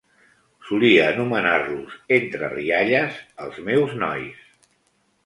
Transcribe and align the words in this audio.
Solia 0.69 1.03
anomenar-los, 1.09 1.99
entre 2.17 2.49
rialles, 2.53 3.21
"Els 3.47 3.61
meus 3.69 3.95
nois". 4.05 4.49